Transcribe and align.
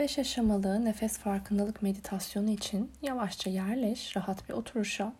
5 0.00 0.18
aşamalı 0.18 0.84
nefes 0.84 1.18
farkındalık 1.18 1.82
meditasyonu 1.82 2.50
için 2.50 2.90
yavaşça 3.02 3.50
yerleş, 3.50 4.16
rahat 4.16 4.48
bir 4.48 4.54
oturuşa. 4.54 5.12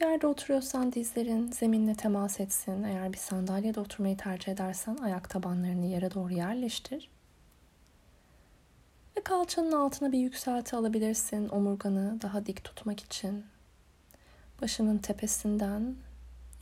Yerde 0.00 0.26
oturuyorsan 0.26 0.92
dizlerin 0.92 1.52
zeminle 1.52 1.94
temas 1.94 2.40
etsin. 2.40 2.82
Eğer 2.82 3.12
bir 3.12 3.18
sandalyede 3.18 3.80
oturmayı 3.80 4.16
tercih 4.16 4.52
edersen 4.52 4.96
ayak 4.96 5.30
tabanlarını 5.30 5.86
yere 5.86 6.14
doğru 6.14 6.32
yerleştir. 6.32 7.10
Ve 9.16 9.22
kalçanın 9.22 9.72
altına 9.72 10.12
bir 10.12 10.18
yükselti 10.18 10.76
alabilirsin 10.76 11.48
omurganı 11.48 12.22
daha 12.22 12.46
dik 12.46 12.64
tutmak 12.64 13.00
için. 13.00 13.44
Başının 14.62 14.98
tepesinden 14.98 15.94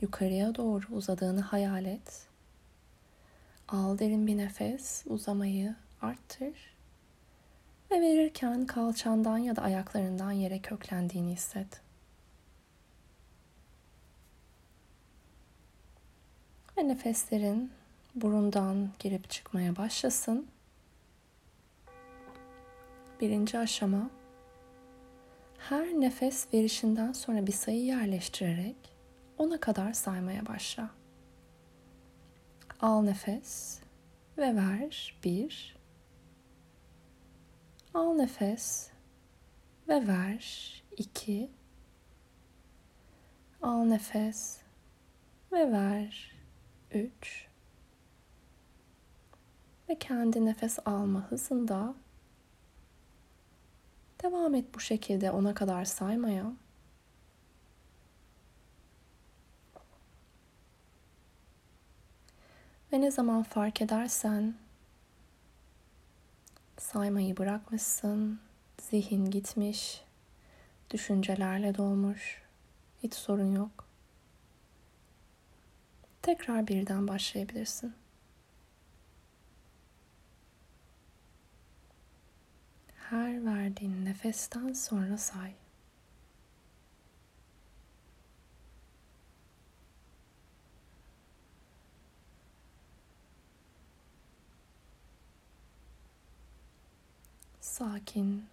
yukarıya 0.01 0.55
doğru 0.55 0.85
uzadığını 0.91 1.41
hayal 1.41 1.85
et. 1.85 2.27
Al 3.67 3.99
derin 3.99 4.27
bir 4.27 4.37
nefes, 4.37 5.03
uzamayı 5.07 5.75
arttır. 6.01 6.53
Ve 7.91 8.01
verirken 8.01 8.65
kalçandan 8.65 9.37
ya 9.37 9.55
da 9.55 9.61
ayaklarından 9.61 10.31
yere 10.31 10.59
köklendiğini 10.59 11.31
hisset. 11.31 11.81
Ve 16.77 16.87
nefeslerin 16.87 17.71
burundan 18.15 18.89
girip 18.99 19.29
çıkmaya 19.29 19.75
başlasın. 19.75 20.47
Birinci 23.21 23.59
aşama 23.59 24.09
her 25.57 25.87
nefes 25.87 26.53
verişinden 26.53 27.11
sonra 27.11 27.47
bir 27.47 27.51
sayı 27.51 27.83
yerleştirerek 27.85 28.75
ona 29.37 29.59
kadar 29.59 29.93
saymaya 29.93 30.45
başla. 30.45 30.89
Al 32.81 33.01
nefes 33.01 33.79
ve 34.37 34.55
ver. 34.55 35.15
Bir. 35.23 35.78
Al 37.93 38.13
nefes 38.13 38.89
ve 39.87 40.07
ver. 40.07 40.73
İki. 40.97 41.49
Al 43.61 43.83
nefes 43.83 44.61
ve 45.51 45.71
ver. 45.71 46.35
Üç. 46.91 47.47
Ve 49.89 49.99
kendi 49.99 50.45
nefes 50.45 50.79
alma 50.85 51.31
hızında 51.31 51.95
devam 54.23 54.55
et 54.55 54.65
bu 54.75 54.79
şekilde 54.79 55.31
ona 55.31 55.53
kadar 55.53 55.85
saymaya. 55.85 56.53
Ve 62.93 63.01
ne 63.01 63.11
zaman 63.11 63.43
fark 63.43 63.81
edersen 63.81 64.53
saymayı 66.79 67.37
bırakmışsın, 67.37 68.39
zihin 68.81 69.25
gitmiş, 69.25 70.01
düşüncelerle 70.91 71.75
dolmuş, 71.75 72.41
hiç 73.03 73.13
sorun 73.13 73.55
yok. 73.55 73.85
Tekrar 76.21 76.67
birden 76.67 77.07
başlayabilirsin. 77.07 77.93
Her 83.09 83.45
verdiğin 83.45 84.05
nefesten 84.05 84.73
sonra 84.73 85.17
say. 85.17 85.53
Sakin, 97.79 98.45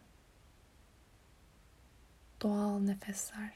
doğal 2.43 2.79
nefesler. 2.79 3.53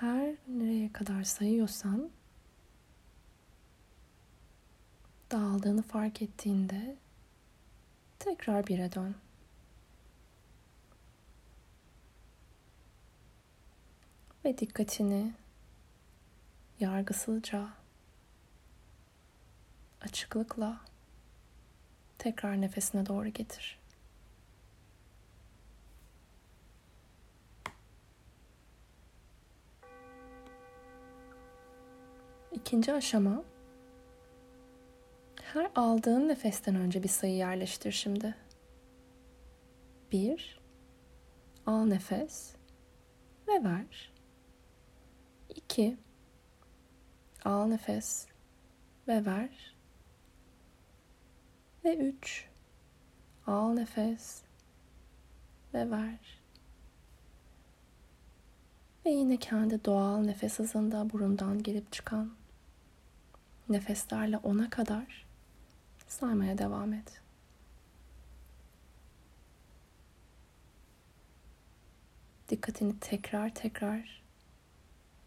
Her 0.00 0.34
nereye 0.48 0.92
kadar 0.92 1.22
sayıyorsan 1.24 2.10
dağıldığını 5.30 5.82
fark 5.82 6.22
ettiğinde 6.22 6.96
tekrar 8.18 8.66
bire 8.66 8.92
dön. 8.92 9.14
Ve 14.44 14.58
dikkatini 14.58 15.32
yargısızca, 16.80 17.68
açıklıkla 20.00 20.80
tekrar 22.18 22.60
nefesine 22.60 23.06
doğru 23.06 23.28
getir. 23.28 23.80
İkinci 32.52 32.92
aşama 32.92 33.42
her 35.42 35.70
aldığın 35.74 36.28
nefesten 36.28 36.74
önce 36.74 37.02
bir 37.02 37.08
sayı 37.08 37.34
yerleştir 37.34 37.92
şimdi. 37.92 38.34
Bir, 40.12 40.60
al 41.66 41.84
nefes 41.84 42.54
ve 43.48 43.64
ver. 43.64 44.19
2 45.50 45.96
Al 47.44 47.66
nefes 47.66 48.26
ve 49.08 49.26
ver. 49.26 49.74
Ve 51.84 51.96
3 51.96 52.48
Al 53.46 53.72
nefes 53.72 54.42
ve 55.74 55.90
ver. 55.90 56.40
Ve 59.06 59.10
yine 59.10 59.36
kendi 59.36 59.84
doğal 59.84 60.18
nefes 60.18 60.58
hızında 60.58 61.10
burundan 61.10 61.62
girip 61.62 61.92
çıkan 61.92 62.30
nefeslerle 63.68 64.36
ona 64.36 64.70
kadar 64.70 65.26
saymaya 66.08 66.58
devam 66.58 66.92
et. 66.92 67.22
Dikkatini 72.48 73.00
tekrar 73.00 73.54
tekrar 73.54 74.19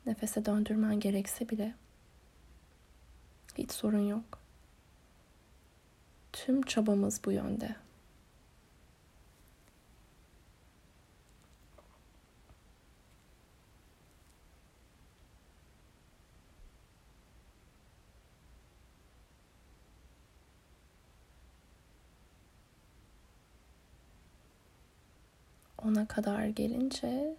nefese 0.06 0.46
döndürmen 0.46 1.00
gerekse 1.00 1.50
bile 1.50 1.74
hiç 3.58 3.72
sorun 3.72 4.08
yok. 4.08 4.40
Tüm 6.34 6.62
çabamız 6.62 7.22
bu 7.26 7.32
yönde. 7.32 7.76
Ona 25.78 26.08
kadar 26.08 26.46
gelince 26.46 27.36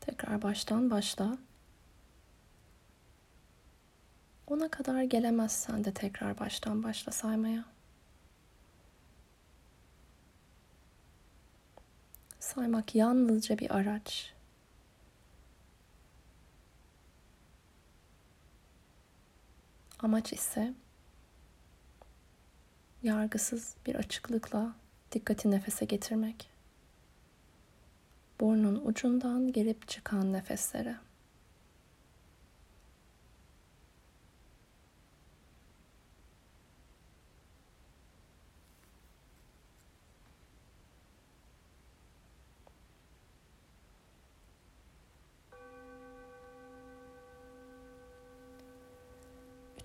tekrar 0.00 0.42
baştan 0.42 0.90
başla. 0.90 1.38
Ona 4.50 4.68
kadar 4.68 5.02
gelemezsen 5.02 5.84
de 5.84 5.94
tekrar 5.94 6.38
baştan 6.38 6.82
başla 6.82 7.12
saymaya. 7.12 7.64
Saymak 12.40 12.94
yalnızca 12.94 13.58
bir 13.58 13.76
araç. 13.76 14.32
Amaç 19.98 20.32
ise 20.32 20.74
yargısız 23.02 23.74
bir 23.86 23.94
açıklıkla 23.94 24.74
dikkati 25.12 25.50
nefese 25.50 25.84
getirmek. 25.84 26.50
Burnun 28.40 28.82
ucundan 28.84 29.52
gelip 29.52 29.88
çıkan 29.88 30.32
nefeslere. 30.32 31.09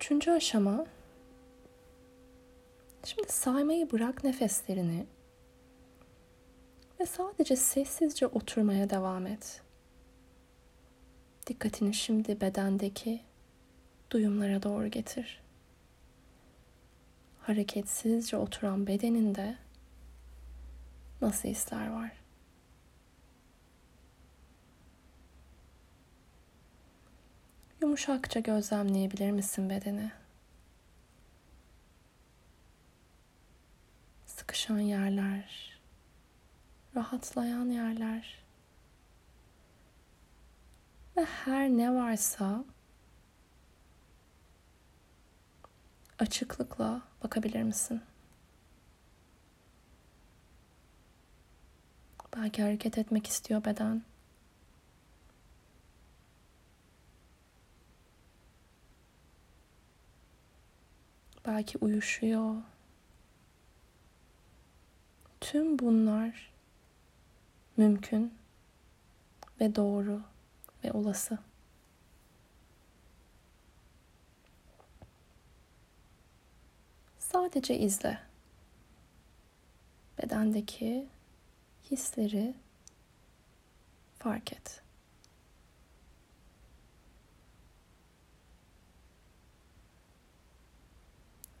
Üçüncü 0.06 0.30
aşama 0.30 0.86
Şimdi 3.04 3.32
saymayı 3.32 3.90
bırak 3.90 4.24
nefeslerini 4.24 5.06
ve 7.00 7.06
sadece 7.06 7.56
sessizce 7.56 8.26
oturmaya 8.26 8.90
devam 8.90 9.26
et. 9.26 9.62
Dikkatini 11.46 11.94
şimdi 11.94 12.40
bedendeki 12.40 13.20
duyumlara 14.10 14.62
doğru 14.62 14.86
getir. 14.86 15.40
Hareketsizce 17.40 18.36
oturan 18.36 18.86
bedeninde 18.86 19.56
nasıl 21.20 21.48
hisler 21.48 21.90
var? 21.90 22.12
Yumuşakça 27.96 28.40
gözlemleyebilir 28.40 29.30
misin 29.30 29.70
bedeni? 29.70 30.12
Sıkışan 34.26 34.78
yerler, 34.78 35.78
rahatlayan 36.96 37.66
yerler 37.66 38.44
ve 41.16 41.24
her 41.24 41.68
ne 41.68 41.94
varsa 41.94 42.64
açıklıkla 46.18 47.02
bakabilir 47.24 47.62
misin? 47.62 48.02
Belki 52.36 52.62
hareket 52.62 52.98
etmek 52.98 53.26
istiyor 53.26 53.64
beden. 53.64 54.02
Belki 61.46 61.78
uyuşuyor. 61.78 62.54
Tüm 65.40 65.78
bunlar 65.78 66.52
mümkün 67.76 68.34
ve 69.60 69.74
doğru 69.74 70.22
ve 70.84 70.92
olası. 70.92 71.38
Sadece 77.18 77.78
izle. 77.78 78.18
Bedendeki 80.22 81.08
hisleri 81.90 82.54
fark 84.18 84.52
et. 84.52 84.85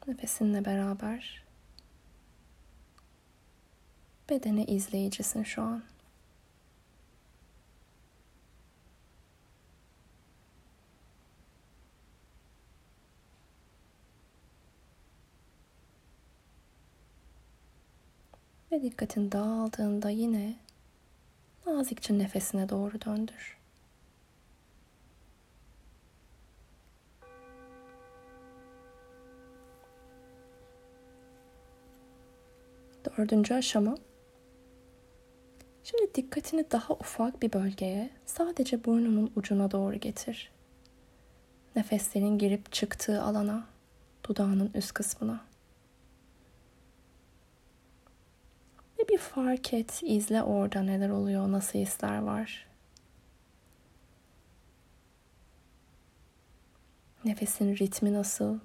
Nefesinle 0.06 0.64
beraber 0.64 1.46
bedene 4.30 4.64
izleyicisin 4.64 5.42
şu 5.42 5.62
an. 5.62 5.82
Ve 18.72 18.82
dikkatin 18.82 19.32
dağıldığında 19.32 20.10
yine 20.10 20.56
nazikçe 21.66 22.18
nefesine 22.18 22.68
doğru 22.68 23.00
döndür. 23.00 23.55
Dördüncü 33.16 33.54
aşama. 33.54 33.96
Şimdi 35.84 36.14
dikkatini 36.14 36.70
daha 36.70 36.94
ufak 36.94 37.42
bir 37.42 37.52
bölgeye, 37.52 38.10
sadece 38.26 38.84
burnunun 38.84 39.32
ucuna 39.36 39.70
doğru 39.70 39.96
getir. 39.96 40.52
Nefeslerin 41.76 42.38
girip 42.38 42.72
çıktığı 42.72 43.22
alana, 43.22 43.66
dudağının 44.28 44.70
üst 44.74 44.94
kısmına. 44.94 45.40
Ve 48.98 49.08
bir 49.08 49.18
fark 49.18 49.74
et, 49.74 50.00
izle 50.02 50.42
orada 50.42 50.82
neler 50.82 51.08
oluyor, 51.08 51.52
nasıl 51.52 51.78
hisler 51.78 52.18
var. 52.18 52.66
Nefesin 57.24 57.76
ritmi 57.76 58.12
nasıl? 58.12 58.58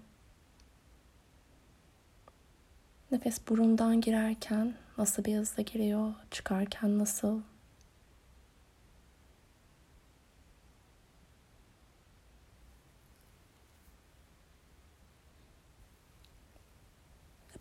Nefes 3.11 3.39
burundan 3.49 4.01
girerken 4.01 4.73
nasıl 4.97 5.23
bir 5.23 5.37
hızla 5.37 5.63
giriyor, 5.63 6.13
çıkarken 6.31 6.99
nasıl? 6.99 7.41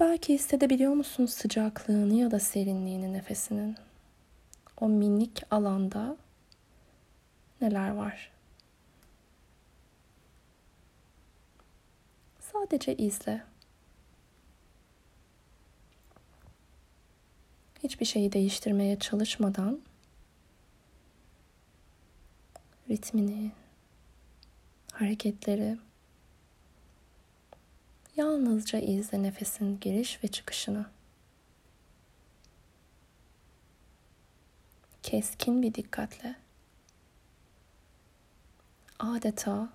Belki 0.01 0.35
hissedebiliyor 0.35 0.93
musun 0.93 1.27
sıcaklığını 1.27 2.15
ya 2.15 2.31
da 2.31 2.39
serinliğini 2.41 3.13
nefesinin? 3.13 3.77
O 4.81 4.89
minik 4.89 5.43
alanda 5.51 6.17
neler 7.61 7.91
var? 7.91 8.31
Sadece 12.41 12.97
izle. 12.97 13.43
Hiçbir 17.83 18.07
şeyi 18.07 18.33
değiştirmeye 18.33 18.99
çalışmadan 18.99 19.81
ritmini, 22.91 23.53
hareketleri 24.93 25.79
Yalnızca 28.21 28.79
izle 28.79 29.23
nefesin 29.23 29.81
giriş 29.81 30.25
ve 30.25 30.29
çıkışını. 30.29 30.87
Keskin 35.03 35.63
bir 35.63 35.75
dikkatle. 35.75 36.37
Adeta 38.99 39.69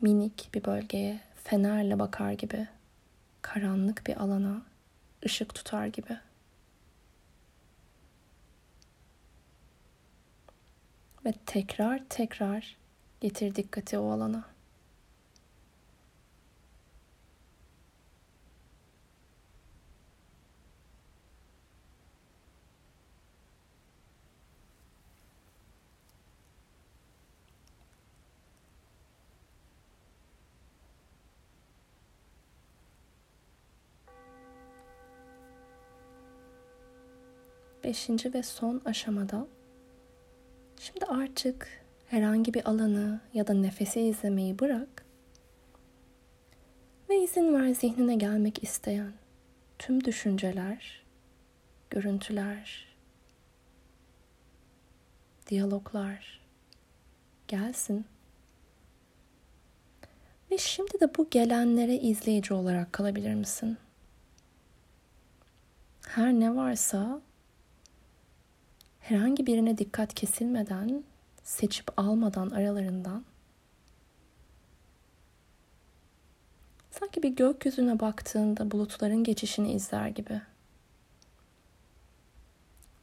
minik 0.00 0.50
bir 0.54 0.64
bölgeye 0.64 1.20
fenerle 1.44 1.98
bakar 1.98 2.32
gibi, 2.32 2.68
karanlık 3.42 4.06
bir 4.06 4.16
alana 4.16 4.62
ışık 5.24 5.54
tutar 5.54 5.86
gibi. 5.86 6.18
Ve 11.26 11.32
tekrar 11.46 12.02
tekrar 12.08 12.76
getir 13.20 13.54
dikkati 13.54 13.98
o 13.98 14.10
alana. 14.10 14.44
Beşinci 37.84 38.34
ve 38.34 38.42
son 38.42 38.82
aşamada 38.84 39.46
şimdi 40.86 41.04
artık 41.04 41.68
herhangi 42.06 42.54
bir 42.54 42.68
alanı 42.68 43.20
ya 43.34 43.46
da 43.46 43.54
nefesi 43.54 44.00
izlemeyi 44.00 44.58
bırak 44.58 45.04
ve 47.08 47.22
izin 47.22 47.54
ver 47.54 47.74
zihnine 47.74 48.14
gelmek 48.14 48.62
isteyen 48.62 49.12
tüm 49.78 50.04
düşünceler, 50.04 51.02
görüntüler, 51.90 52.96
diyaloglar 55.46 56.40
gelsin. 57.48 58.06
Ve 60.50 60.58
şimdi 60.58 61.00
de 61.00 61.14
bu 61.18 61.30
gelenlere 61.30 61.94
izleyici 61.94 62.54
olarak 62.54 62.92
kalabilir 62.92 63.34
misin? 63.34 63.78
Her 66.08 66.32
ne 66.32 66.56
varsa 66.56 67.20
herhangi 69.08 69.46
birine 69.46 69.78
dikkat 69.78 70.14
kesilmeden, 70.14 71.04
seçip 71.44 71.86
almadan 71.96 72.50
aralarından 72.50 73.24
sanki 76.90 77.22
bir 77.22 77.28
gökyüzüne 77.28 78.00
baktığında 78.00 78.70
bulutların 78.70 79.24
geçişini 79.24 79.72
izler 79.72 80.08
gibi. 80.08 80.40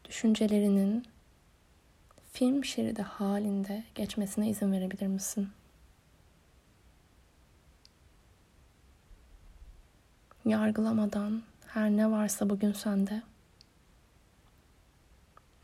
Düşüncelerinin 0.05 1.05
film 2.33 2.65
şeridi 2.65 3.01
halinde 3.01 3.83
geçmesine 3.95 4.49
izin 4.49 4.71
verebilir 4.71 5.07
misin? 5.07 5.49
Yargılamadan 10.45 11.43
her 11.67 11.89
ne 11.89 12.11
varsa 12.11 12.49
bugün 12.49 12.73
sende 12.73 13.21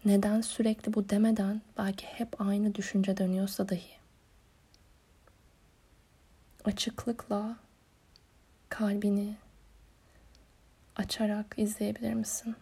neden 0.06 0.42
sürekli 0.42 0.94
bu 0.94 1.10
demeden 1.10 1.62
belki 1.78 2.06
hep 2.06 2.42
aynı 2.42 2.76
düşünce 2.76 3.18
dönüyorsa 3.18 3.70
dahi 3.70 4.00
açıklıkla 6.66 7.58
kalbini 8.70 9.36
açarak 10.96 11.54
izleyebilir 11.58 12.14
misin? 12.14 12.56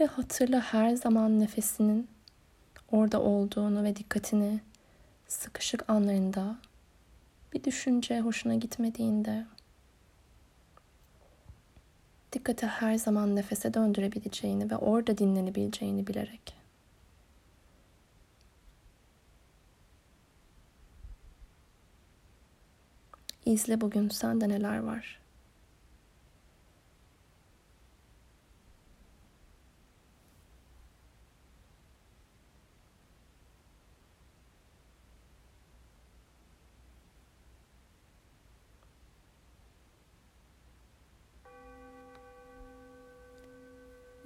Ve 0.00 0.06
hatırla 0.06 0.60
her 0.60 0.94
zaman 0.96 1.40
nefesinin 1.40 2.08
orada 2.90 3.20
olduğunu 3.20 3.84
ve 3.84 3.96
dikkatini 3.96 4.60
sıkışık 5.28 5.90
anlarında 5.90 6.56
bir 7.52 7.64
düşünce 7.64 8.20
hoşuna 8.20 8.54
gitmediğinde 8.54 9.46
dikkati 12.36 12.66
her 12.66 12.98
zaman 12.98 13.36
nefese 13.36 13.74
döndürebileceğini 13.74 14.70
ve 14.70 14.76
orada 14.76 15.18
dinlenebileceğini 15.18 16.06
bilerek. 16.06 16.54
İzle 23.46 23.80
bugün 23.80 24.08
sende 24.08 24.48
neler 24.48 24.78
var. 24.78 25.18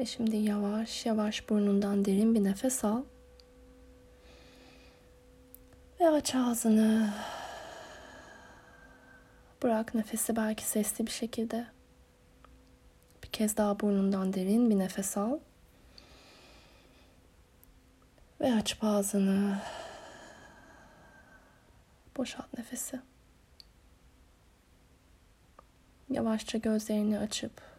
Ve 0.00 0.07
şimdi 0.07 0.37
yavaş 0.37 1.07
yavaş 1.07 1.49
burnundan 1.49 2.04
derin 2.04 2.35
bir 2.35 2.45
nefes 2.45 2.85
al. 2.85 3.02
Ve 6.00 6.09
aç 6.09 6.35
ağzını. 6.35 7.11
Bırak 9.62 9.95
nefesi 9.95 10.37
belki 10.37 10.64
sesli 10.64 11.07
bir 11.07 11.11
şekilde. 11.11 11.66
Bir 13.25 13.28
kez 13.28 13.57
daha 13.57 13.80
burnundan 13.80 14.33
derin 14.33 14.71
bir 14.71 14.78
nefes 14.78 15.16
al. 15.16 15.38
Ve 18.40 18.54
aç 18.54 18.78
ağzını. 18.83 19.59
Boşalt 22.16 22.59
nefesi. 22.59 23.00
Yavaşça 26.11 26.59
gözlerini 26.59 27.19
açıp 27.19 27.70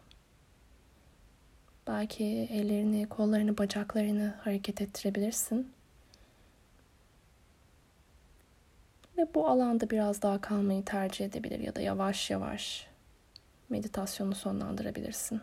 belki 1.92 2.24
ellerini, 2.52 3.08
kollarını, 3.08 3.58
bacaklarını 3.58 4.34
hareket 4.40 4.80
ettirebilirsin. 4.80 5.72
Ve 9.18 9.34
bu 9.34 9.48
alanda 9.48 9.90
biraz 9.90 10.22
daha 10.22 10.40
kalmayı 10.40 10.84
tercih 10.84 11.24
edebilir 11.24 11.58
ya 11.58 11.74
da 11.76 11.80
yavaş 11.80 12.30
yavaş 12.30 12.86
meditasyonu 13.68 14.34
sonlandırabilirsin. 14.34 15.40